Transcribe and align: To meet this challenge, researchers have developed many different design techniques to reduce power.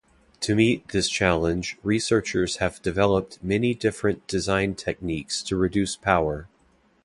To 0.39 0.55
meet 0.55 0.87
this 0.87 1.07
challenge, 1.07 1.77
researchers 1.83 2.55
have 2.55 2.81
developed 2.81 3.37
many 3.43 3.75
different 3.75 4.25
design 4.25 4.73
techniques 4.73 5.43
to 5.43 5.55
reduce 5.55 5.95
power. 5.95 6.49